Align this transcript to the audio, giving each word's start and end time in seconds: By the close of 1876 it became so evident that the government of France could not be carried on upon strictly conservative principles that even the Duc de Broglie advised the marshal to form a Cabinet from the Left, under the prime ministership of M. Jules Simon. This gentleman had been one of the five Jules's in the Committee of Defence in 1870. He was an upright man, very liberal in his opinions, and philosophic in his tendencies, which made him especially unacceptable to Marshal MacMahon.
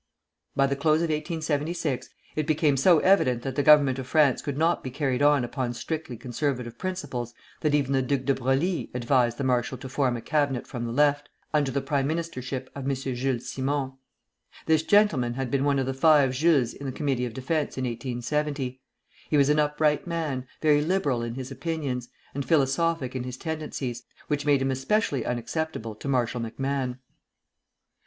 By 0.55 0.65
the 0.65 0.75
close 0.75 1.03
of 1.03 1.09
1876 1.11 2.09
it 2.35 2.47
became 2.47 2.75
so 2.75 2.97
evident 3.01 3.43
that 3.43 3.55
the 3.55 3.61
government 3.61 3.99
of 3.99 4.07
France 4.07 4.41
could 4.41 4.57
not 4.57 4.83
be 4.83 4.89
carried 4.89 5.21
on 5.21 5.43
upon 5.43 5.75
strictly 5.75 6.17
conservative 6.17 6.79
principles 6.79 7.35
that 7.59 7.75
even 7.75 7.93
the 7.93 8.01
Duc 8.01 8.21
de 8.25 8.33
Broglie 8.33 8.89
advised 8.95 9.37
the 9.37 9.43
marshal 9.43 9.77
to 9.77 9.87
form 9.87 10.17
a 10.17 10.21
Cabinet 10.21 10.65
from 10.65 10.85
the 10.85 10.91
Left, 10.91 11.29
under 11.53 11.69
the 11.69 11.83
prime 11.83 12.09
ministership 12.09 12.67
of 12.73 12.89
M. 12.89 12.95
Jules 12.95 13.47
Simon. 13.47 13.93
This 14.65 14.81
gentleman 14.81 15.35
had 15.35 15.51
been 15.51 15.65
one 15.65 15.77
of 15.77 15.85
the 15.85 15.93
five 15.93 16.31
Jules's 16.33 16.73
in 16.73 16.87
the 16.87 16.91
Committee 16.91 17.27
of 17.27 17.35
Defence 17.35 17.77
in 17.77 17.83
1870. 17.83 18.81
He 19.29 19.37
was 19.37 19.49
an 19.49 19.59
upright 19.59 20.07
man, 20.07 20.47
very 20.63 20.81
liberal 20.81 21.21
in 21.21 21.35
his 21.35 21.51
opinions, 21.51 22.09
and 22.33 22.43
philosophic 22.43 23.15
in 23.15 23.23
his 23.23 23.37
tendencies, 23.37 24.01
which 24.29 24.47
made 24.47 24.63
him 24.63 24.71
especially 24.71 25.23
unacceptable 25.27 25.93
to 25.93 26.07
Marshal 26.07 26.41
MacMahon. 26.41 26.97